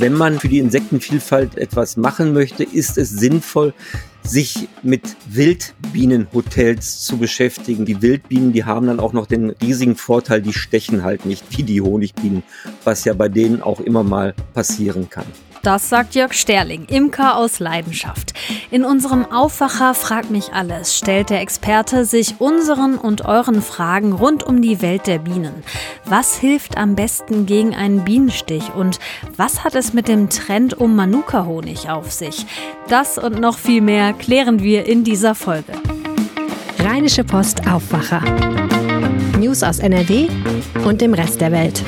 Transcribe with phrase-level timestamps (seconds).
[0.00, 3.74] Wenn man für die Insektenvielfalt etwas machen möchte, ist es sinnvoll,
[4.22, 7.84] sich mit Wildbienenhotels zu beschäftigen.
[7.84, 11.64] Die Wildbienen, die haben dann auch noch den riesigen Vorteil, die stechen halt nicht wie
[11.64, 12.44] die Honigbienen,
[12.82, 15.26] was ja bei denen auch immer mal passieren kann.
[15.62, 18.32] Das sagt Jörg Sterling, Imker aus Leidenschaft.
[18.70, 24.42] In unserem Aufwacher Frag mich alles stellt der Experte sich unseren und euren Fragen rund
[24.42, 25.62] um die Welt der Bienen.
[26.06, 29.00] Was hilft am besten gegen einen Bienenstich und
[29.36, 32.46] was hat es mit dem Trend um Manuka-Honig auf sich?
[32.88, 35.74] Das und noch viel mehr klären wir in dieser Folge.
[36.78, 38.22] Rheinische Post Aufwacher.
[39.38, 40.28] News aus NRW
[40.86, 41.82] und dem Rest der Welt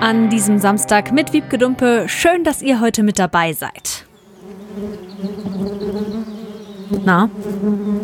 [0.00, 2.04] an diesem Samstag mit Wiebke Dumpe.
[2.06, 4.06] Schön, dass ihr heute mit dabei seid.
[7.04, 7.30] Na,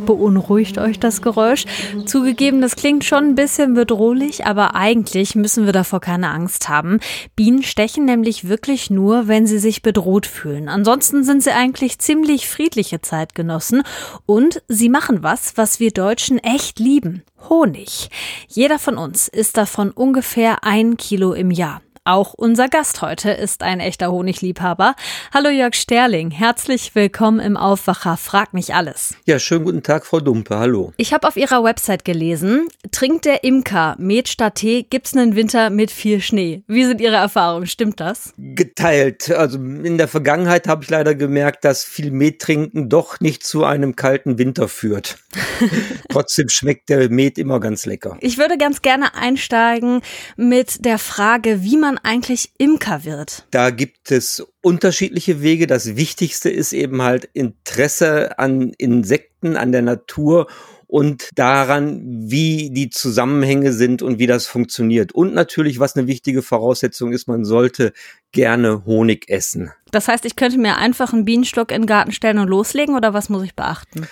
[0.06, 1.64] beunruhigt euch das Geräusch?
[2.06, 7.00] Zugegeben, das klingt schon ein bisschen bedrohlich, aber eigentlich müssen wir davor keine Angst haben.
[7.36, 10.68] Bienen stechen nämlich wirklich nur, wenn sie sich bedroht fühlen.
[10.68, 13.82] Ansonsten sind sie eigentlich ziemlich friedliche Zeitgenossen
[14.26, 17.22] und sie machen was, was wir Deutschen echt lieben.
[17.48, 18.10] Honig.
[18.48, 21.80] Jeder von uns isst davon ungefähr ein Kilo im Jahr.
[22.06, 24.94] Auch unser Gast heute ist ein echter Honigliebhaber.
[25.32, 29.14] Hallo Jörg Sterling, herzlich willkommen im Aufwacher Frag mich alles.
[29.24, 30.92] Ja, schönen guten Tag, Frau Dumpe, hallo.
[30.98, 35.70] Ich habe auf Ihrer Website gelesen, trinkt der Imker Met statt Tee, gibt's einen Winter
[35.70, 36.62] mit viel Schnee.
[36.66, 38.34] Wie sind Ihre Erfahrungen, stimmt das?
[38.36, 39.30] Geteilt.
[39.30, 43.64] Also in der Vergangenheit habe ich leider gemerkt, dass viel Met trinken doch nicht zu
[43.64, 45.16] einem kalten Winter führt.
[46.10, 48.18] Trotzdem schmeckt der Met immer ganz lecker.
[48.20, 50.02] Ich würde ganz gerne einsteigen
[50.36, 53.46] mit der Frage, wie man eigentlich Imker wird.
[53.50, 55.66] Da gibt es unterschiedliche Wege.
[55.66, 60.46] Das Wichtigste ist eben halt Interesse an Insekten, an der Natur
[60.86, 65.12] und daran, wie die Zusammenhänge sind und wie das funktioniert.
[65.12, 67.92] Und natürlich, was eine wichtige Voraussetzung ist, man sollte
[68.30, 69.72] gerne Honig essen.
[69.90, 73.12] Das heißt, ich könnte mir einfach einen Bienenstock in den Garten stellen und loslegen oder
[73.12, 74.06] was muss ich beachten?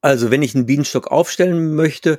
[0.00, 2.18] Also wenn ich einen Bienenstock aufstellen möchte,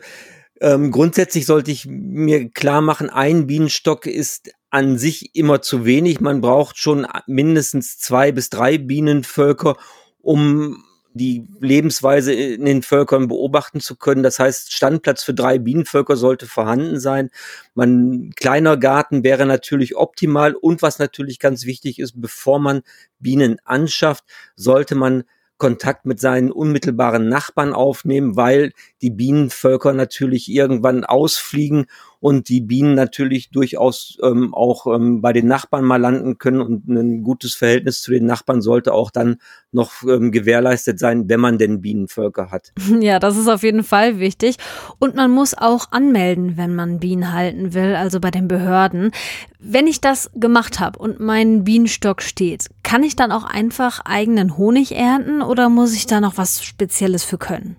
[0.62, 6.20] ähm, grundsätzlich sollte ich mir klar machen, ein Bienenstock ist an sich immer zu wenig.
[6.20, 9.78] Man braucht schon mindestens zwei bis drei Bienenvölker,
[10.20, 14.24] um die Lebensweise in den Völkern beobachten zu können.
[14.24, 17.30] Das heißt, Standplatz für drei Bienenvölker sollte vorhanden sein.
[17.76, 20.56] Man, kleiner Garten wäre natürlich optimal.
[20.56, 22.82] Und was natürlich ganz wichtig ist, bevor man
[23.20, 24.24] Bienen anschafft,
[24.56, 25.24] sollte man
[25.58, 31.86] Kontakt mit seinen unmittelbaren Nachbarn aufnehmen, weil die Bienenvölker natürlich irgendwann ausfliegen
[32.24, 36.88] und die Bienen natürlich durchaus ähm, auch ähm, bei den Nachbarn mal landen können und
[36.88, 39.40] ein gutes Verhältnis zu den Nachbarn sollte auch dann
[39.74, 42.72] noch ähm, gewährleistet sein, wenn man denn Bienenvölker hat.
[43.02, 44.56] Ja, das ist auf jeden Fall wichtig.
[45.00, 49.12] Und man muss auch anmelden, wenn man Bienen halten will, also bei den Behörden.
[49.60, 54.56] Wenn ich das gemacht habe und mein Bienenstock steht, kann ich dann auch einfach eigenen
[54.56, 57.76] Honig ernten oder muss ich da noch was Spezielles für können?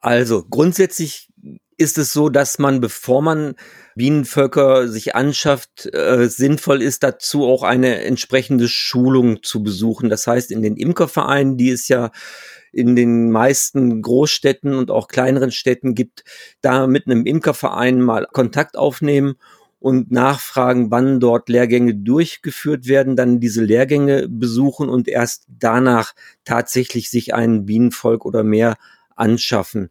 [0.00, 1.31] Also grundsätzlich
[1.82, 3.54] ist es so, dass man, bevor man
[3.96, 10.08] Bienenvölker sich anschafft, äh, sinnvoll ist dazu auch eine entsprechende Schulung zu besuchen.
[10.08, 12.10] Das heißt, in den Imkervereinen, die es ja
[12.72, 16.24] in den meisten Großstädten und auch kleineren Städten gibt,
[16.62, 19.34] da mit einem Imkerverein mal Kontakt aufnehmen
[19.78, 26.12] und nachfragen, wann dort Lehrgänge durchgeführt werden, dann diese Lehrgänge besuchen und erst danach
[26.44, 28.76] tatsächlich sich ein Bienenvolk oder mehr
[29.16, 29.90] anschaffen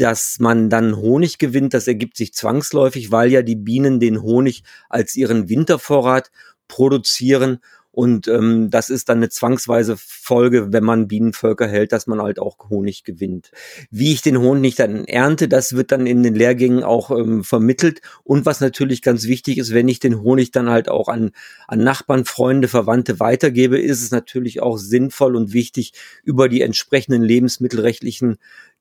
[0.00, 4.62] dass man dann Honig gewinnt, das ergibt sich zwangsläufig, weil ja die Bienen den Honig
[4.88, 6.30] als ihren Wintervorrat
[6.68, 7.60] produzieren
[7.96, 12.38] und ähm, das ist dann eine zwangsweise Folge, wenn man Bienenvölker hält, dass man halt
[12.38, 13.52] auch Honig gewinnt.
[13.90, 18.02] Wie ich den Honig dann ernte, das wird dann in den Lehrgängen auch ähm, vermittelt.
[18.22, 21.30] Und was natürlich ganz wichtig ist, wenn ich den Honig dann halt auch an,
[21.68, 27.22] an Nachbarn, Freunde, Verwandte weitergebe, ist es natürlich auch sinnvoll und wichtig, über die entsprechenden
[27.22, 28.36] lebensmittelrechtlichen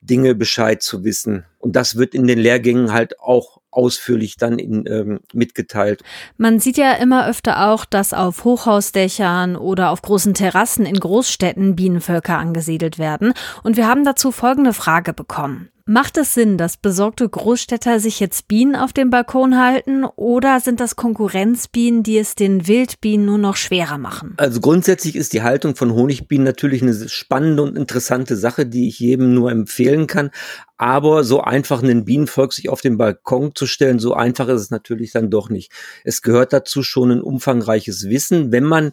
[0.06, 1.46] Dinge Bescheid zu wissen.
[1.60, 6.02] Und das wird in den Lehrgängen halt auch ausführlich dann in, ähm, mitgeteilt.
[6.38, 11.76] Man sieht ja immer öfter auch, dass auf Hochhausdächern oder auf großen Terrassen in Großstädten
[11.76, 13.34] Bienenvölker angesiedelt werden.
[13.64, 15.70] Und wir haben dazu folgende Frage bekommen.
[15.88, 20.80] Macht es Sinn, dass besorgte Großstädter sich jetzt Bienen auf dem Balkon halten oder sind
[20.80, 24.34] das Konkurrenzbienen, die es den Wildbienen nur noch schwerer machen?
[24.38, 29.00] Also grundsätzlich ist die Haltung von Honigbienen natürlich eine spannende und interessante Sache, die ich
[29.00, 30.32] jedem nur empfehlen kann.
[30.78, 34.72] Aber so einfach einen Bienenvolk sich auf den Balkon zu stellen, so einfach ist es
[34.72, 35.72] natürlich dann doch nicht.
[36.04, 38.52] Es gehört dazu schon ein umfangreiches Wissen.
[38.52, 38.92] Wenn man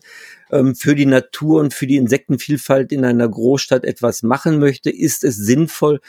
[0.52, 5.24] ähm, für die Natur und für die Insektenvielfalt in einer Großstadt etwas machen möchte, ist
[5.24, 6.00] es sinnvoll,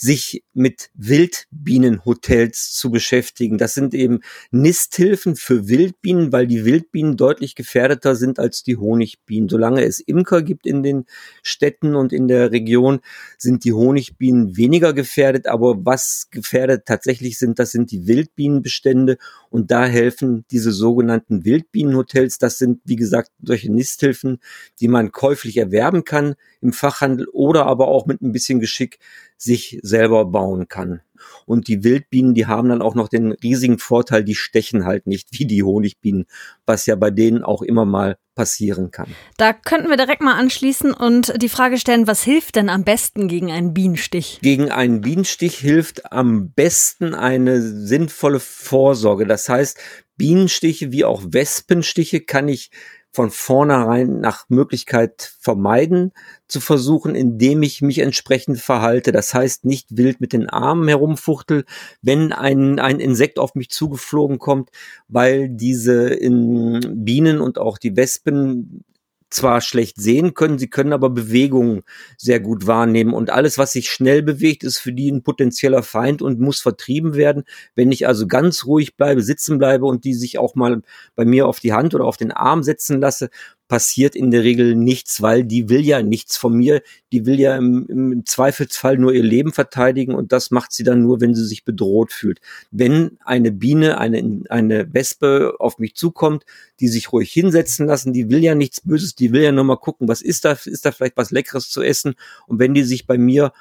[0.00, 3.58] sich mit Wildbienenhotels zu beschäftigen.
[3.58, 4.20] Das sind eben
[4.52, 9.48] Nisthilfen für Wildbienen, weil die Wildbienen deutlich gefährdeter sind als die Honigbienen.
[9.48, 11.06] Solange es Imker gibt in den
[11.42, 13.00] Städten und in der Region,
[13.38, 15.48] sind die Honigbienen weniger gefährdet.
[15.48, 19.18] Aber was gefährdet tatsächlich sind, das sind die Wildbienenbestände.
[19.50, 22.38] Und da helfen diese sogenannten Wildbienenhotels.
[22.38, 27.88] Das sind, wie gesagt, solche Nisthilfen, die man käuflich erwerben kann im Fachhandel oder aber
[27.88, 28.98] auch mit ein bisschen Geschick
[29.36, 31.00] sich selber bauen kann.
[31.46, 35.28] Und die Wildbienen, die haben dann auch noch den riesigen Vorteil, die stechen halt nicht
[35.32, 36.26] wie die Honigbienen,
[36.66, 39.08] was ja bei denen auch immer mal passieren kann.
[39.36, 43.26] Da könnten wir direkt mal anschließen und die Frage stellen, was hilft denn am besten
[43.26, 44.38] gegen einen Bienenstich?
[44.42, 49.26] Gegen einen Bienenstich hilft am besten eine sinnvolle Vorsorge.
[49.26, 49.78] Das heißt,
[50.16, 52.70] Bienenstiche wie auch Wespenstiche kann ich
[53.18, 56.12] von vornherein nach Möglichkeit vermeiden
[56.46, 59.10] zu versuchen, indem ich mich entsprechend verhalte.
[59.10, 61.64] Das heißt, nicht wild mit den Armen herumfuchtel,
[62.00, 64.70] wenn ein, ein Insekt auf mich zugeflogen kommt,
[65.08, 68.84] weil diese in Bienen und auch die Wespen
[69.30, 71.82] zwar schlecht sehen können, sie können aber Bewegungen
[72.16, 73.12] sehr gut wahrnehmen.
[73.12, 77.14] Und alles, was sich schnell bewegt, ist für die ein potenzieller Feind und muss vertrieben
[77.14, 77.44] werden.
[77.74, 80.82] Wenn ich also ganz ruhig bleibe, sitzen bleibe und die sich auch mal
[81.14, 83.28] bei mir auf die Hand oder auf den Arm setzen lasse,
[83.68, 86.82] passiert in der Regel nichts, weil die will ja nichts von mir.
[87.12, 91.02] Die will ja im, im, Zweifelsfall nur ihr Leben verteidigen und das macht sie dann
[91.02, 92.40] nur, wenn sie sich bedroht fühlt.
[92.70, 96.44] Wenn eine Biene, eine, eine Wespe auf mich zukommt,
[96.80, 99.76] die sich ruhig hinsetzen lassen, die will ja nichts Böses, die will ja nur mal
[99.76, 102.14] gucken, was ist da, ist da vielleicht was Leckeres zu essen
[102.46, 103.52] und wenn die sich bei mir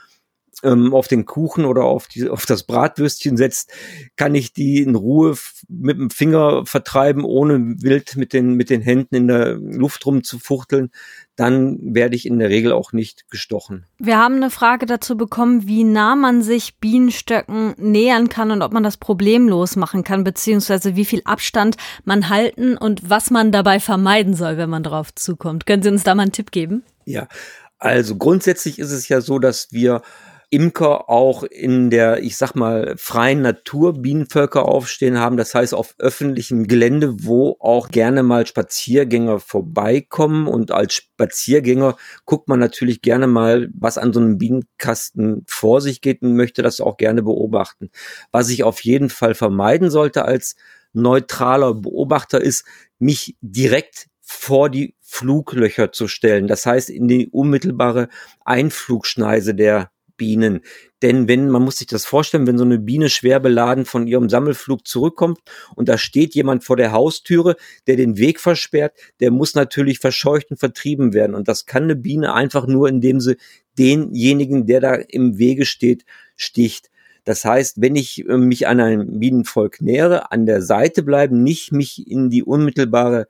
[0.64, 3.72] ähm, auf den Kuchen oder auf, die, auf das Bratwürstchen setzt,
[4.16, 5.36] kann ich die in Ruhe
[5.68, 10.92] mit dem Finger vertreiben, ohne wild mit den, mit den Händen in der Luft rumzufuchteln.
[11.36, 13.86] Dann werde ich in der Regel auch nicht gestochen.
[14.00, 18.74] Wir haben eine Frage dazu bekommen, wie nah man sich Bienenstöcken nähern kann und ob
[18.74, 23.80] man das problemlos machen kann, beziehungsweise wie viel Abstand man halten und was man dabei
[23.80, 25.68] vermeiden soll, wenn man drauf zukommt.
[25.68, 26.84] Können Sie uns da mal einen Tipp geben?
[27.06, 27.28] Ja,
[27.80, 30.02] also grundsätzlich ist es ja so, dass wir
[30.50, 35.36] Imker auch in der, ich sag mal, freien Natur Bienenvölker aufstehen haben.
[35.36, 40.48] Das heißt, auf öffentlichem Gelände, wo auch gerne mal Spaziergänger vorbeikommen.
[40.48, 46.00] Und als Spaziergänger guckt man natürlich gerne mal, was an so einem Bienenkasten vor sich
[46.00, 47.90] geht und möchte das auch gerne beobachten.
[48.32, 50.56] Was ich auf jeden Fall vermeiden sollte als
[50.94, 52.64] neutraler Beobachter ist,
[53.00, 56.48] mich direkt vor die Fluglöcher zu stellen.
[56.48, 58.08] Das heißt, in die unmittelbare
[58.46, 60.62] Einflugschneise der Bienen.
[61.02, 64.30] Denn wenn, man muss sich das vorstellen, wenn so eine Biene schwer beladen von ihrem
[64.30, 65.40] Sammelflug zurückkommt
[65.76, 67.56] und da steht jemand vor der Haustüre,
[67.86, 71.36] der den Weg versperrt, der muss natürlich verscheucht und vertrieben werden.
[71.36, 73.38] Und das kann eine Biene einfach nur, indem sie
[73.78, 76.04] denjenigen, der da im Wege steht,
[76.36, 76.90] sticht.
[77.28, 81.74] Das heißt, wenn ich äh, mich an ein Bienenvolk nähere, an der Seite bleiben, nicht
[81.74, 83.28] mich in die unmittelbare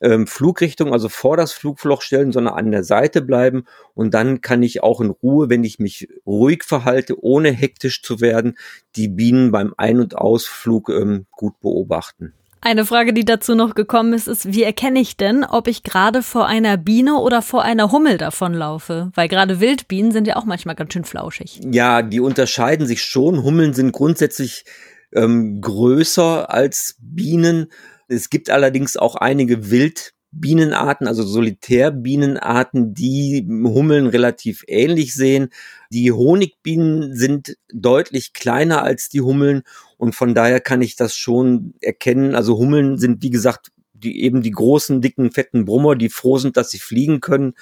[0.00, 3.64] ähm, Flugrichtung, also vor das Flugloch stellen, sondern an der Seite bleiben.
[3.94, 8.20] Und dann kann ich auch in Ruhe, wenn ich mich ruhig verhalte, ohne hektisch zu
[8.20, 8.56] werden,
[8.96, 12.32] die Bienen beim Ein- und Ausflug ähm, gut beobachten.
[12.64, 16.22] Eine Frage, die dazu noch gekommen ist, ist, wie erkenne ich denn, ob ich gerade
[16.22, 19.10] vor einer Biene oder vor einer Hummel davonlaufe?
[19.16, 21.60] Weil gerade Wildbienen sind ja auch manchmal ganz schön flauschig.
[21.72, 23.42] Ja, die unterscheiden sich schon.
[23.42, 24.64] Hummeln sind grundsätzlich
[25.12, 27.66] ähm, größer als Bienen
[28.12, 35.48] es gibt allerdings auch einige Wildbienenarten, also Solitärbienenarten, die Hummeln relativ ähnlich sehen.
[35.90, 39.62] Die Honigbienen sind deutlich kleiner als die Hummeln
[39.96, 42.34] und von daher kann ich das schon erkennen.
[42.34, 46.56] Also Hummeln sind, wie gesagt, die eben die großen, dicken, fetten Brummer, die froh sind,
[46.56, 47.54] dass sie fliegen können.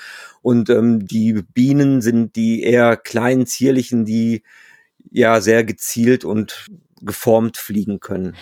[0.43, 4.43] Und ähm, die Bienen sind die eher kleinen, zierlichen, die
[5.11, 6.67] ja sehr gezielt und
[7.03, 8.35] geformt fliegen können.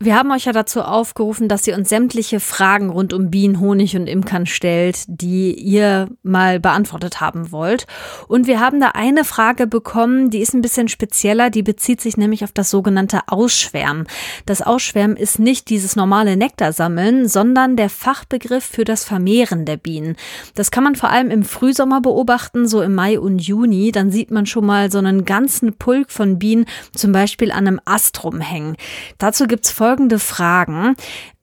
[0.00, 3.96] Wir haben euch ja dazu aufgerufen, dass ihr uns sämtliche Fragen rund um Bienen, Honig
[3.96, 7.86] und Imkern stellt, die ihr mal beantwortet haben wollt.
[8.26, 12.16] Und wir haben da eine Frage bekommen, die ist ein bisschen spezieller, die bezieht sich
[12.16, 14.08] nämlich auf das sogenannte Ausschwärmen.
[14.46, 20.16] Das Ausschwärmen ist nicht dieses normale Nektarsammeln, sondern der Fachbegriff für das Vermehren der Bienen.
[20.56, 23.92] Das kann man vor allem im Frühsommer beobachten, so im Mai und Juni.
[23.92, 27.80] Dann sieht man schon mal so einen ganzen Pulk von Bienen zum Beispiel an einem
[27.84, 28.76] Ast rumhängen.
[29.18, 30.96] Dazu gibt's folgende Fragen.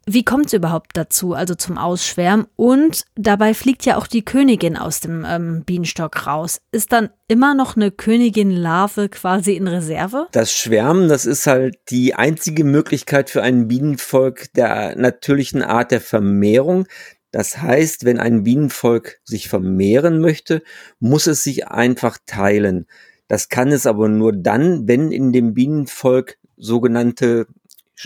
[0.08, 2.48] Wie kommt es überhaupt dazu, also zum Ausschwärmen?
[2.56, 6.60] Und dabei fliegt ja auch die Königin aus dem ähm, Bienenstock raus.
[6.72, 10.26] Ist dann immer noch eine Königin-Larve quasi in Reserve?
[10.32, 16.02] Das Schwärmen, das ist halt die einzige Möglichkeit für ein Bienenvolk der natürlichen Art der
[16.02, 16.88] Vermehrung.
[17.30, 20.64] Das heißt, wenn ein Bienenvolk sich vermehren möchte,
[21.00, 22.88] muss es sich einfach teilen.
[23.28, 27.46] Das kann es aber nur dann, wenn in dem Bienenvolk sogenannte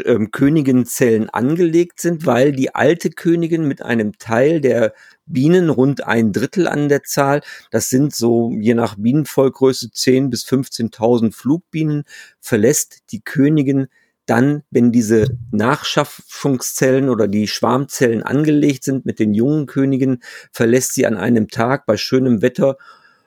[0.05, 4.93] ähm, Königenzellen angelegt sind, weil die alte Königin mit einem Teil der
[5.25, 10.45] Bienen, rund ein Drittel an der Zahl, das sind so je nach Bienenvollgröße 10 bis
[10.45, 12.03] 15.000 Flugbienen,
[12.39, 13.87] verlässt die Königin
[14.25, 20.21] dann, wenn diese Nachschaffungszellen oder die Schwarmzellen angelegt sind mit den jungen Königen,
[20.51, 22.77] verlässt sie an einem Tag bei schönem Wetter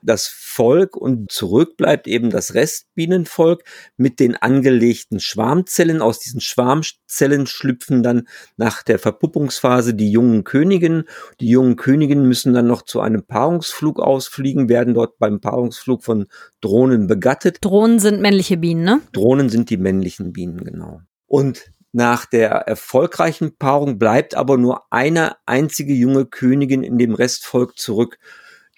[0.02, 3.64] das Volk und zurück bleibt eben das Restbienenvolk
[3.96, 6.02] mit den angelegten Schwarmzellen.
[6.02, 11.04] Aus diesen Schwarmzellen schlüpfen dann nach der Verpuppungsphase die jungen Königinnen.
[11.40, 16.26] Die jungen Königinnen müssen dann noch zu einem Paarungsflug ausfliegen, werden dort beim Paarungsflug von
[16.60, 17.58] Drohnen begattet.
[17.60, 19.00] Drohnen sind männliche Bienen, ne?
[19.12, 21.00] Drohnen sind die männlichen Bienen, genau.
[21.26, 27.78] Und nach der erfolgreichen Paarung bleibt aber nur eine einzige junge Königin in dem Restvolk
[27.78, 28.18] zurück.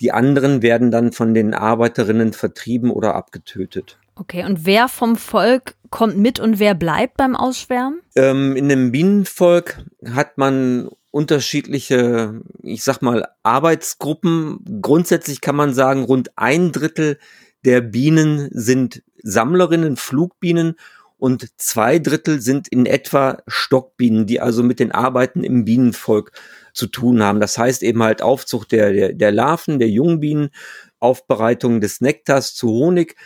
[0.00, 3.99] Die anderen werden dann von den Arbeiterinnen vertrieben oder abgetötet.
[4.14, 8.00] Okay, und wer vom Volk kommt mit und wer bleibt beim Ausschwärmen?
[8.16, 9.78] Ähm, in dem Bienenvolk
[10.12, 14.80] hat man unterschiedliche, ich sag mal, Arbeitsgruppen.
[14.83, 17.19] Grundsätzlich kann man sagen, rund ein Drittel
[17.64, 20.76] der Bienen sind Sammlerinnen, Flugbienen
[21.19, 26.33] und zwei Drittel sind in etwa Stockbienen, die also mit den Arbeiten im Bienenvolk
[26.73, 27.41] zu tun haben.
[27.41, 30.50] Das heißt eben halt Aufzucht der, der, der Larven, der Jungbienen,
[30.99, 33.17] Aufbereitung des Nektars zu Honig,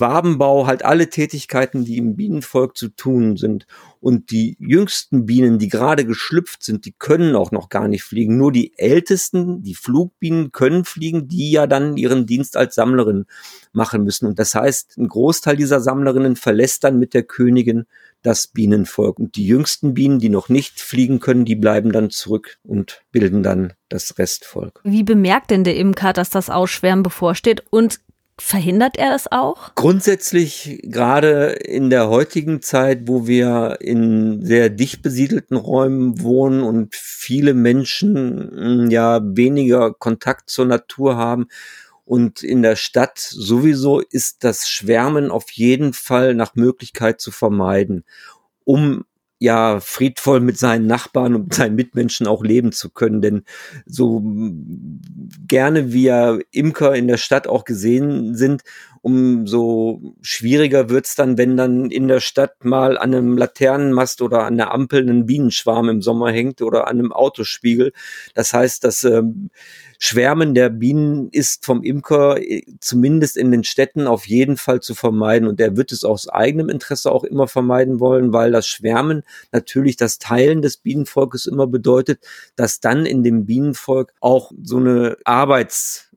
[0.00, 3.66] Wabenbau, halt alle Tätigkeiten, die im Bienenvolk zu tun sind.
[4.00, 8.38] Und die jüngsten Bienen, die gerade geschlüpft sind, die können auch noch gar nicht fliegen.
[8.38, 13.26] Nur die ältesten, die Flugbienen können fliegen, die ja dann ihren Dienst als Sammlerin
[13.72, 14.26] machen müssen.
[14.26, 17.84] Und das heißt, ein Großteil dieser Sammlerinnen verlässt dann mit der Königin
[18.22, 19.18] das Bienenvolk.
[19.18, 23.42] Und die jüngsten Bienen, die noch nicht fliegen können, die bleiben dann zurück und bilden
[23.42, 24.80] dann das Restvolk.
[24.84, 27.64] Wie bemerkt denn der Imker, dass das Ausschwärmen bevorsteht?
[27.70, 28.00] Und
[28.40, 29.74] Verhindert er das auch?
[29.74, 36.94] Grundsätzlich, gerade in der heutigen Zeit, wo wir in sehr dicht besiedelten Räumen wohnen und
[36.94, 41.48] viele Menschen hm, ja weniger Kontakt zur Natur haben,
[42.10, 48.04] und in der Stadt sowieso ist das Schwärmen auf jeden Fall nach Möglichkeit zu vermeiden,
[48.64, 49.04] um
[49.40, 53.22] ja friedvoll mit seinen Nachbarn und seinen Mitmenschen auch leben zu können.
[53.22, 53.42] Denn
[53.86, 54.22] so
[55.48, 58.62] gerne wir Imker in der Stadt auch gesehen sind,
[59.02, 64.56] umso schwieriger wird's dann, wenn dann in der Stadt mal an einem Laternenmast oder an
[64.56, 67.92] der Ampel ein Bienenschwarm im Sommer hängt oder an einem Autospiegel.
[68.34, 69.50] Das heißt, dass ähm,
[70.02, 74.94] Schwärmen der Bienen ist vom Imker äh, zumindest in den Städten auf jeden Fall zu
[74.94, 79.22] vermeiden und er wird es aus eigenem Interesse auch immer vermeiden wollen, weil das Schwärmen
[79.52, 82.20] natürlich das Teilen des Bienenvolkes immer bedeutet,
[82.56, 85.16] dass dann in dem Bienenvolk auch so eine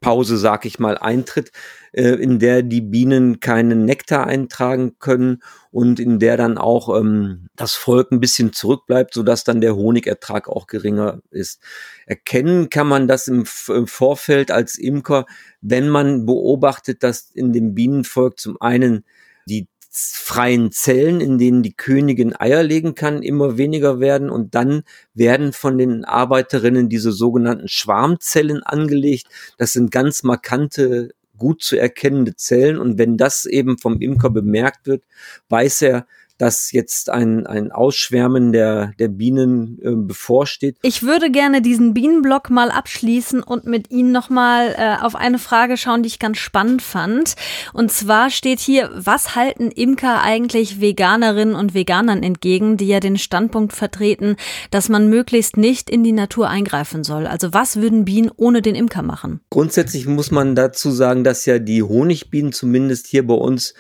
[0.04, 1.52] Arbeitspause, sag ich mal, eintritt,
[1.94, 5.42] äh, in der die Bienen keinen Nektar eintragen können
[5.72, 10.50] und in der dann auch ähm, das Volk ein bisschen zurückbleibt, sodass dann der Honigertrag
[10.50, 11.62] auch geringer ist.
[12.06, 15.26] Erkennen kann man das im, im Vorfeld als Imker,
[15.62, 19.06] wenn man beobachtet, dass in dem Bienenvolk zum einen
[19.46, 24.84] die freien Zellen, in denen die Königin Eier legen kann, immer weniger werden und dann
[25.14, 29.28] werden von den Arbeiterinnen diese sogenannten Schwarmzellen angelegt.
[29.58, 32.78] Das sind ganz markante gut zu erkennende Zellen.
[32.78, 35.04] Und wenn das eben vom Imker bemerkt wird,
[35.50, 36.08] weiß er,
[36.38, 40.78] dass jetzt ein, ein Ausschwärmen der, der Bienen äh, bevorsteht.
[40.82, 45.78] Ich würde gerne diesen Bienenblock mal abschließen und mit Ihnen nochmal äh, auf eine Frage
[45.78, 47.36] schauen, die ich ganz spannend fand.
[47.74, 53.18] Und zwar steht hier, was halten Imker eigentlich Veganerinnen und Veganern entgegen, die ja den
[53.18, 54.36] Standpunkt vertreten,
[54.72, 57.28] dass man möglichst nicht in die Natur eingreifen soll?
[57.28, 59.42] Also was würden Bienen ohne den Imker machen?
[59.50, 63.74] Grundsätzlich muss man dazu sagen, dass ja die Honigbienen zumindest hier bei uns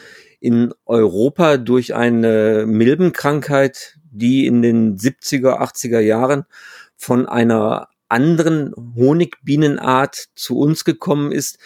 [0.44, 6.44] in Europa durch eine Milbenkrankheit, die in den 70er, 80er Jahren
[6.98, 11.60] von einer anderen Honigbienenart zu uns gekommen ist,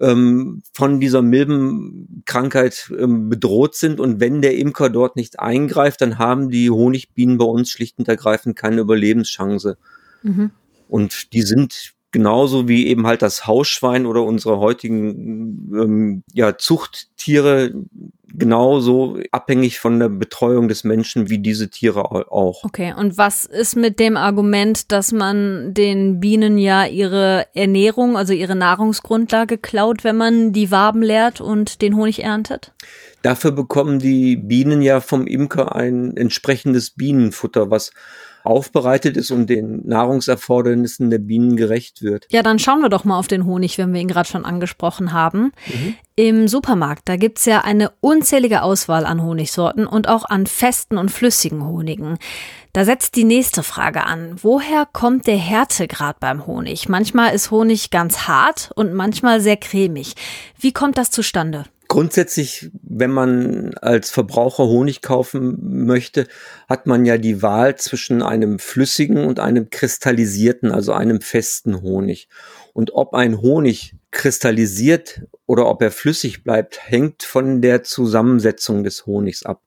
[0.00, 4.00] ähm, von dieser Milbenkrankheit ähm, bedroht sind.
[4.00, 8.08] Und wenn der Imker dort nicht eingreift, dann haben die Honigbienen bei uns schlicht und
[8.08, 9.76] ergreifend keine Überlebenschance.
[10.22, 10.52] Mhm.
[10.88, 17.72] Und die sind genauso wie eben halt das Hausschwein oder unsere heutigen ähm, ja, Zuchttiere
[18.34, 22.64] genauso abhängig von der Betreuung des Menschen wie diese Tiere auch.
[22.64, 28.32] Okay, und was ist mit dem Argument, dass man den Bienen ja ihre Ernährung, also
[28.32, 32.72] ihre Nahrungsgrundlage klaut, wenn man die Waben leert und den Honig erntet?
[33.22, 37.92] Dafür bekommen die Bienen ja vom Imker ein entsprechendes Bienenfutter, was
[38.44, 42.26] aufbereitet ist und den Nahrungserfordernissen der Bienen gerecht wird.
[42.30, 45.12] Ja, dann schauen wir doch mal auf den Honig, wenn wir ihn gerade schon angesprochen
[45.12, 45.52] haben.
[45.66, 45.94] Mhm.
[46.14, 51.10] Im Supermarkt, da gibt's ja eine unzählige Auswahl an Honigsorten und auch an festen und
[51.10, 52.18] flüssigen Honigen.
[52.72, 54.36] Da setzt die nächste Frage an.
[54.42, 56.88] Woher kommt der Härtegrad beim Honig?
[56.88, 60.14] Manchmal ist Honig ganz hart und manchmal sehr cremig.
[60.58, 61.64] Wie kommt das zustande?
[61.92, 66.26] Grundsätzlich, wenn man als Verbraucher Honig kaufen möchte,
[66.66, 72.30] hat man ja die Wahl zwischen einem flüssigen und einem kristallisierten, also einem festen Honig.
[72.72, 79.04] Und ob ein Honig kristallisiert oder ob er flüssig bleibt, hängt von der Zusammensetzung des
[79.04, 79.60] Honigs ab.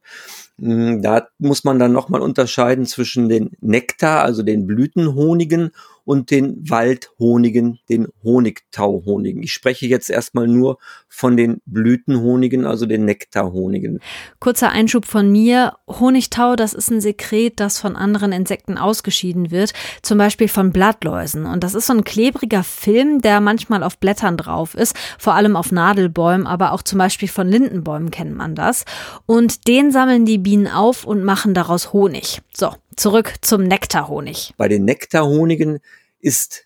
[0.57, 5.73] Hm, da muss man dann nochmal unterscheiden zwischen den Nektar, also den Blütenhonigen
[6.05, 9.43] und den Waldhonigen, den Honigtauhonigen.
[9.43, 10.77] Ich spreche jetzt erstmal nur
[11.09, 13.99] von den Blütenhonigen, also den Nektarhonigen.
[14.39, 15.73] Kurzer Einschub von mir.
[15.87, 21.45] Honigtau, das ist ein Sekret, das von anderen Insekten ausgeschieden wird, zum Beispiel von Blattläusen.
[21.45, 25.55] Und das ist so ein klebriger Film, der manchmal auf Blättern drauf ist, vor allem
[25.55, 28.85] auf Nadelbäumen, aber auch zum Beispiel von Lindenbäumen kennt man das.
[29.25, 32.41] Und den sammeln die Bienen auf und machen daraus Honig.
[32.55, 34.53] So, Zurück zum Nektarhonig.
[34.57, 35.79] Bei den Nektarhonigen
[36.19, 36.65] ist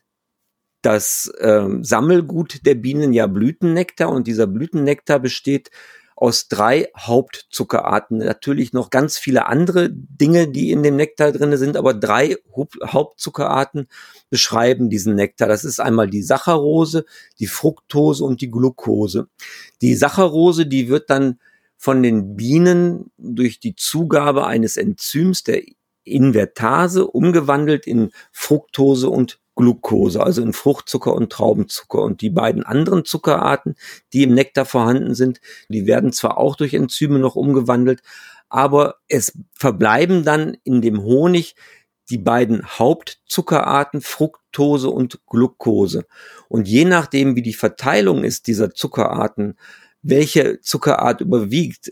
[0.81, 5.71] das ähm, Sammelgut der Bienen ja Blütennektar und dieser Blütennektar besteht
[6.15, 8.17] aus drei Hauptzuckerarten.
[8.17, 12.35] Natürlich noch ganz viele andere Dinge, die in dem Nektar drinne sind, aber drei
[12.85, 13.87] Hauptzuckerarten
[14.29, 15.47] beschreiben diesen Nektar.
[15.47, 17.05] Das ist einmal die Saccharose,
[17.39, 19.27] die Fructose und die Glucose.
[19.81, 21.39] Die Saccharose, die wird dann
[21.77, 25.61] von den Bienen durch die Zugabe eines Enzyms, der
[26.09, 32.01] Invertase umgewandelt in Fructose und Glucose, also in Fruchtzucker und Traubenzucker.
[32.01, 33.75] Und die beiden anderen Zuckerarten,
[34.13, 38.01] die im Nektar vorhanden sind, die werden zwar auch durch Enzyme noch umgewandelt,
[38.47, 41.55] aber es verbleiben dann in dem Honig
[42.09, 46.05] die beiden Hauptzuckerarten Fructose und Glucose.
[46.47, 49.57] Und je nachdem, wie die Verteilung ist dieser Zuckerarten,
[50.01, 51.91] welche Zuckerart überwiegt,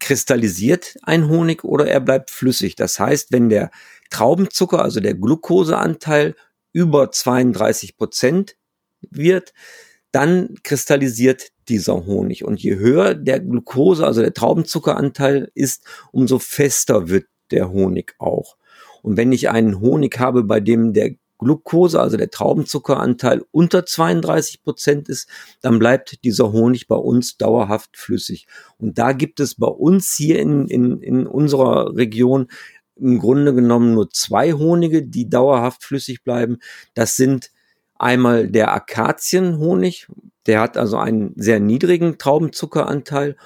[0.00, 2.76] kristallisiert ein Honig oder er bleibt flüssig.
[2.76, 3.70] Das heißt, wenn der
[4.10, 6.34] Traubenzucker, also der Glukoseanteil
[6.72, 8.56] über 32 Prozent
[9.10, 9.52] wird,
[10.12, 12.44] dann kristallisiert dieser Honig.
[12.44, 18.56] Und je höher der Glucose, also der Traubenzuckeranteil ist, umso fester wird der Honig auch.
[19.02, 24.62] Und wenn ich einen Honig habe, bei dem der Glucose, also der Traubenzuckeranteil unter 32
[24.62, 25.28] Prozent ist,
[25.60, 28.46] dann bleibt dieser Honig bei uns dauerhaft flüssig.
[28.78, 32.48] Und da gibt es bei uns hier in, in, in unserer Region
[32.96, 36.58] im Grunde genommen nur zwei Honige, die dauerhaft flüssig bleiben.
[36.94, 37.50] Das sind
[37.98, 40.08] einmal der Akazienhonig,
[40.46, 43.36] der hat also einen sehr niedrigen Traubenzuckeranteil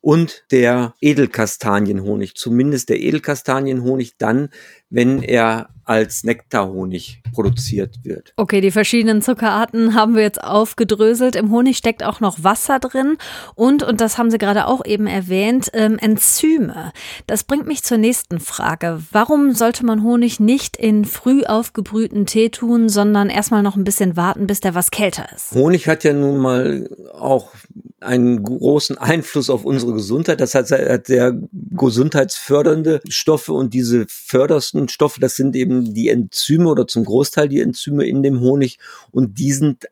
[0.00, 4.50] und der Edelkastanienhonig, zumindest der Edelkastanienhonig dann,
[4.90, 8.34] wenn er als Nektarhonig produziert wird.
[8.36, 11.34] Okay, die verschiedenen Zuckerarten haben wir jetzt aufgedröselt.
[11.34, 13.16] Im Honig steckt auch noch Wasser drin
[13.54, 16.92] und, und das haben Sie gerade auch eben erwähnt, ähm, Enzyme.
[17.26, 19.02] Das bringt mich zur nächsten Frage.
[19.12, 24.16] Warum sollte man Honig nicht in früh aufgebrühten Tee tun, sondern erstmal noch ein bisschen
[24.16, 25.52] warten, bis der was kälter ist?
[25.52, 27.52] Honig hat ja nun mal auch
[28.00, 30.40] einen großen Einfluss auf unsere Gesundheit.
[30.40, 36.68] Das hat, hat sehr gesundheitsfördernde Stoffe und diese fördersten Stoffe, das sind eben die Enzyme
[36.68, 38.78] oder zum Großteil die Enzyme in dem Honig
[39.10, 39.86] und die sind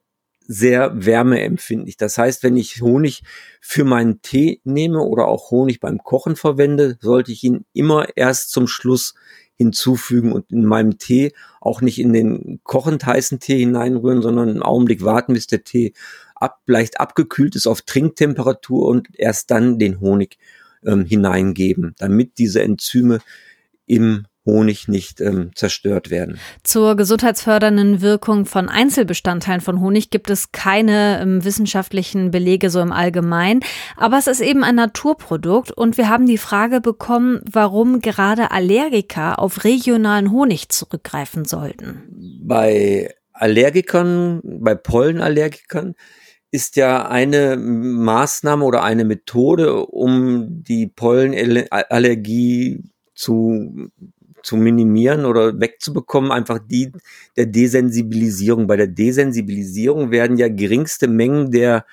[0.49, 1.97] sehr wärmeempfindlich.
[1.97, 3.23] Das heißt, wenn ich Honig
[3.61, 8.53] für meinen Tee nehme oder auch Honig beim Kochen verwende, sollte ich ihn immer erst
[8.53, 9.15] zum Schluss
[9.57, 14.63] hinzufügen und in meinem Tee auch nicht in den kochend heißen Tee hineinrühren, sondern einen
[14.63, 15.95] Augenblick warten, bis der Tee
[16.35, 20.39] ab, leicht abgekühlt ist auf Trinktemperatur und erst dann den Honig
[20.85, 23.21] ähm, hineingeben, damit diese Enzyme
[23.87, 26.39] im Honig nicht ähm, zerstört werden.
[26.63, 32.93] Zur gesundheitsfördernden Wirkung von Einzelbestandteilen von Honig gibt es keine ähm, wissenschaftlichen Belege so im
[32.93, 33.61] Allgemeinen,
[33.97, 39.39] aber es ist eben ein Naturprodukt und wir haben die Frage bekommen, warum gerade Allergiker
[39.39, 42.05] auf regionalen Honig zurückgreifen sollten.
[42.43, 45.95] Bei Allergikern, bei Pollenallergikern
[46.51, 52.83] ist ja eine Maßnahme oder eine Methode, um die Pollenallergie
[53.15, 53.91] zu,
[54.47, 56.93] zu minimieren oder wegzubekommen, einfach die
[57.37, 58.69] der Desensibilisierung.
[58.69, 61.85] Bei der Desensibilisierung werden ja geringste Mengen der,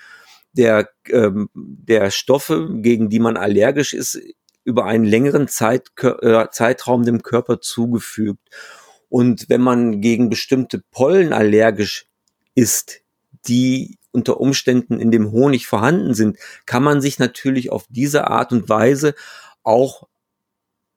[0.53, 4.21] der, ähm, der Stoffe, gegen die man allergisch ist,
[4.63, 8.47] über einen längeren Zeit, äh, Zeitraum dem Körper zugefügt.
[9.09, 12.05] Und wenn man gegen bestimmte Pollen allergisch
[12.55, 13.01] ist,
[13.47, 16.37] die unter Umständen in dem Honig vorhanden sind,
[16.67, 19.15] kann man sich natürlich auf diese Art und Weise
[19.63, 20.07] auch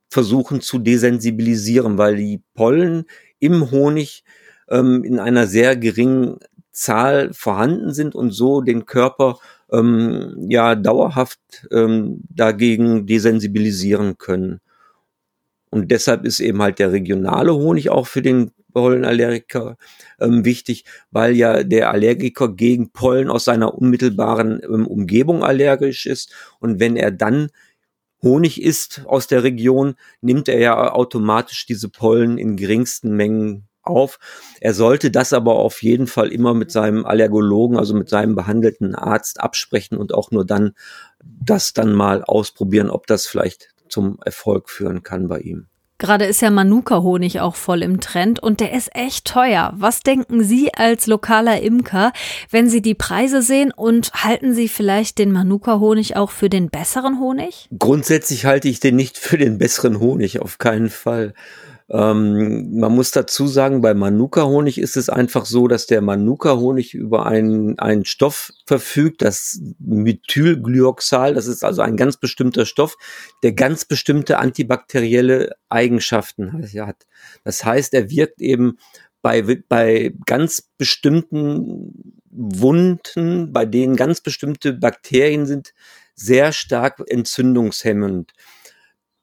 [0.09, 3.05] versuchen zu desensibilisieren, weil die Pollen
[3.39, 4.25] im Honig
[4.69, 6.39] ähm, in einer sehr geringen
[6.73, 9.39] Zahl vorhanden sind und so den Körper
[9.73, 14.61] ähm, ja dauerhaft ähm, dagegen desensibilisieren können.
[15.71, 19.77] Und deshalb ist eben halt der regionale Honig auch für den Pollenallergiker
[20.21, 26.33] ähm, wichtig, weil ja der Allergiker gegen Pollen aus seiner unmittelbaren ähm, Umgebung allergisch ist.
[26.61, 27.49] Und wenn er dann
[28.23, 34.19] Honig isst aus der Region, nimmt er ja automatisch diese Pollen in geringsten Mengen auf.
[34.61, 38.95] Er sollte das aber auf jeden Fall immer mit seinem Allergologen, also mit seinem behandelten
[38.95, 40.73] Arzt absprechen und auch nur dann
[41.23, 45.69] das dann mal ausprobieren, ob das vielleicht zum Erfolg führen kann bei ihm.
[45.99, 49.73] Gerade ist ja Manuka-Honig auch voll im Trend und der ist echt teuer.
[49.77, 52.13] Was denken Sie als lokaler Imker,
[52.51, 57.19] wenn Sie die Preise sehen und halten Sie vielleicht den Manuka-Honig auch für den besseren
[57.19, 57.69] Honig?
[57.79, 61.33] Grundsätzlich halte ich den nicht für den besseren Honig, auf keinen Fall.
[61.89, 67.27] Ähm, man muss dazu sagen, bei Manuka-Honig ist es einfach so, dass der Manuka-Honig über
[67.27, 72.97] einen, einen Stoff verfügt, das Methylglyoxal, das ist also ein ganz bestimmter Stoff,
[73.45, 77.07] der ganz bestimmte antibakterielle Eigenschaften hat.
[77.45, 78.79] Das heißt, er wirkt eben
[79.23, 85.73] bei, bei ganz bestimmten Wunden, bei denen ganz bestimmte Bakterien sind,
[86.15, 88.33] sehr stark entzündungshemmend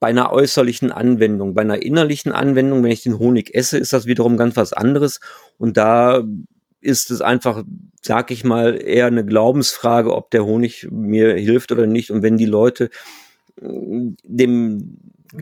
[0.04, 1.54] bei einer äußerlichen Anwendung.
[1.54, 5.22] Bei einer innerlichen Anwendung, wenn ich den Honig esse, ist das wiederum ganz was anderes.
[5.58, 6.22] Und da
[6.82, 7.64] ist es einfach,
[8.02, 12.12] sag ich mal, eher eine Glaubensfrage, ob der Honig mir hilft oder nicht.
[12.12, 12.90] Und wenn die Leute
[13.62, 13.66] äh,
[14.26, 14.98] dem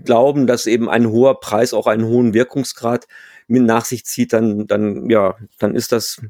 [0.06, 3.08] glauben, dass eben ein hoher Preis auch einen hohen Wirkungsgrad
[3.48, 6.22] mit nach sich zieht, dann, dann, ja, dann ist das,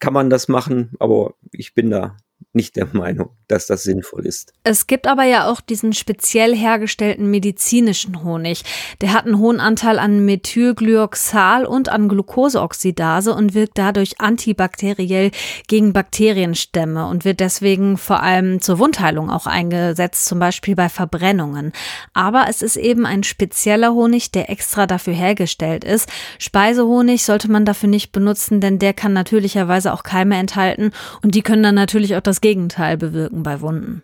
[0.00, 2.16] kann man das machen, aber ich bin da
[2.52, 4.52] nicht der Meinung, dass das sinnvoll ist.
[4.64, 8.62] Es gibt aber ja auch diesen speziell hergestellten medizinischen Honig.
[9.00, 15.30] Der hat einen hohen Anteil an Methylglyoxal und an Glukoseoxidase und wirkt dadurch antibakteriell
[15.66, 21.72] gegen Bakterienstämme und wird deswegen vor allem zur Wundheilung auch eingesetzt, zum Beispiel bei Verbrennungen.
[22.14, 26.08] Aber es ist eben ein spezieller Honig, der extra dafür hergestellt ist.
[26.38, 31.42] Speisehonig sollte man dafür nicht benutzen, denn der kann natürlicherweise auch Keime enthalten und die
[31.42, 34.02] können dann natürlich auch das Gegenteil bewirken bei Wunden.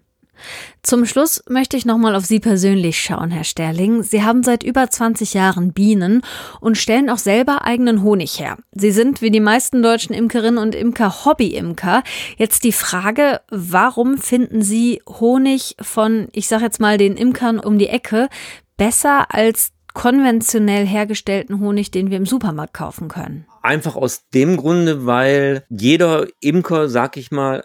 [0.83, 4.03] Zum Schluss möchte ich nochmal auf Sie persönlich schauen, Herr Sterling.
[4.03, 6.23] Sie haben seit über 20 Jahren Bienen
[6.61, 8.57] und stellen auch selber eigenen Honig her.
[8.73, 12.03] Sie sind wie die meisten deutschen Imkerinnen und Imker Hobby-Imker.
[12.37, 17.79] Jetzt die Frage, warum finden Sie Honig von, ich sag jetzt mal, den Imkern um
[17.79, 18.29] die Ecke
[18.77, 23.47] besser als konventionell hergestellten Honig, den wir im Supermarkt kaufen können?
[23.63, 27.65] Einfach aus dem Grunde, weil jeder Imker, sag ich mal,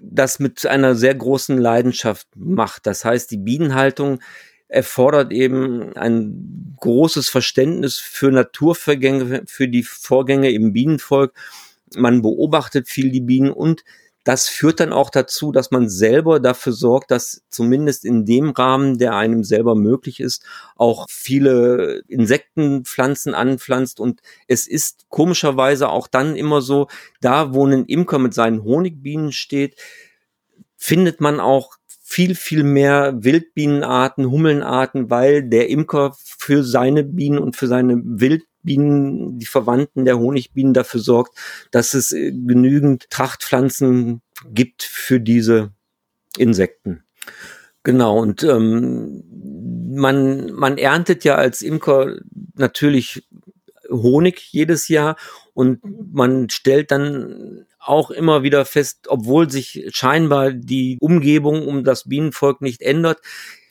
[0.00, 2.86] das mit einer sehr großen Leidenschaft macht.
[2.86, 4.20] Das heißt, die Bienenhaltung
[4.68, 11.34] erfordert eben ein großes Verständnis für Naturvorgänge, für die Vorgänge im Bienenvolk.
[11.96, 13.84] Man beobachtet viel die Bienen und
[14.24, 18.98] das führt dann auch dazu, dass man selber dafür sorgt, dass zumindest in dem Rahmen,
[18.98, 20.44] der einem selber möglich ist,
[20.76, 23.98] auch viele Insektenpflanzen anpflanzt.
[23.98, 26.88] Und es ist komischerweise auch dann immer so,
[27.20, 29.76] da wo ein Imker mit seinen Honigbienen steht,
[30.76, 37.56] findet man auch viel, viel mehr Wildbienenarten, Hummelnarten, weil der Imker für seine Bienen und
[37.56, 41.36] für seine Wild Bienen, die Verwandten der Honigbienen dafür sorgt,
[41.70, 45.72] dass es äh, genügend Trachtpflanzen gibt für diese
[46.36, 47.02] Insekten.
[47.82, 49.24] Genau, und ähm,
[49.90, 52.16] man, man erntet ja als Imker
[52.54, 53.26] natürlich
[53.90, 55.16] Honig jedes Jahr
[55.54, 55.80] und
[56.12, 62.60] man stellt dann auch immer wieder fest, obwohl sich scheinbar die Umgebung um das Bienenvolk
[62.60, 63.20] nicht ändert,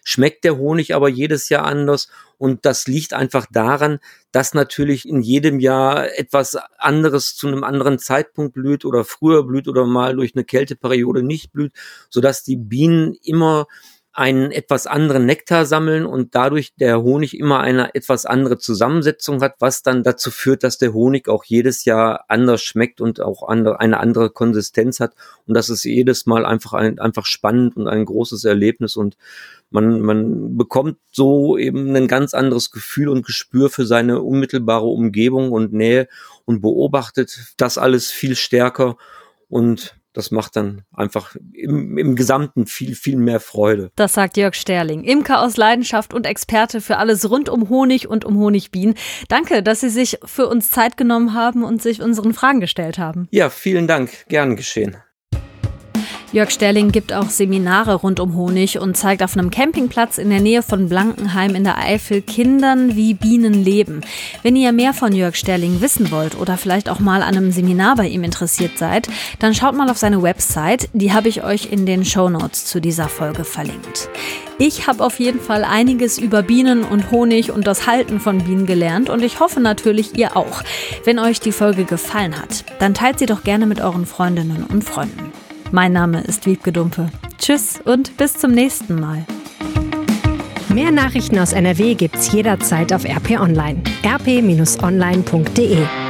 [0.09, 2.09] schmeckt der Honig aber jedes Jahr anders.
[2.37, 3.99] Und das liegt einfach daran,
[4.31, 9.67] dass natürlich in jedem Jahr etwas anderes zu einem anderen Zeitpunkt blüht oder früher blüht
[9.67, 11.73] oder mal durch eine Kälteperiode nicht blüht,
[12.09, 13.67] sodass die Bienen immer
[14.19, 19.55] einen etwas anderen Nektar sammeln und dadurch der Honig immer eine etwas andere Zusammensetzung hat,
[19.59, 23.79] was dann dazu führt, dass der Honig auch jedes Jahr anders schmeckt und auch andere,
[23.79, 25.13] eine andere Konsistenz hat.
[25.47, 29.15] Und das ist jedes Mal einfach ein, einfach spannend und ein großes Erlebnis und
[29.71, 35.53] man, man bekommt so eben ein ganz anderes Gefühl und Gespür für seine unmittelbare Umgebung
[35.53, 36.09] und Nähe
[36.43, 38.97] und beobachtet das alles viel stärker
[39.47, 43.91] und das macht dann einfach im, im Gesamten viel, viel mehr Freude.
[43.95, 48.25] Das sagt Jörg Sterling, Imker aus Leidenschaft und Experte für alles rund um Honig und
[48.25, 48.95] um Honigbienen.
[49.27, 53.27] Danke, dass Sie sich für uns Zeit genommen haben und sich unseren Fragen gestellt haben.
[53.31, 54.25] Ja, vielen Dank.
[54.27, 54.97] Gern geschehen.
[56.31, 60.41] Jörg Sterling gibt auch Seminare rund um Honig und zeigt auf einem Campingplatz in der
[60.41, 64.01] Nähe von Blankenheim in der Eifel Kindern, wie Bienen leben.
[64.43, 67.95] Wenn ihr mehr von Jörg Sterling wissen wollt oder vielleicht auch mal an einem Seminar
[67.95, 70.89] bei ihm interessiert seid, dann schaut mal auf seine Website.
[70.93, 74.07] Die habe ich euch in den Show Notes zu dieser Folge verlinkt.
[74.59, 78.67] Ich habe auf jeden Fall einiges über Bienen und Honig und das Halten von Bienen
[78.67, 80.61] gelernt und ich hoffe natürlich ihr auch.
[81.05, 84.83] Wenn euch die Folge gefallen hat, dann teilt sie doch gerne mit euren Freundinnen und
[84.83, 85.31] Freunden.
[85.71, 87.09] Mein Name ist Wiebke Dumpe.
[87.37, 89.25] Tschüss und bis zum nächsten Mal.
[90.73, 93.81] Mehr Nachrichten aus NRW gibt's jederzeit auf RP Online.
[94.03, 96.08] rp-online.de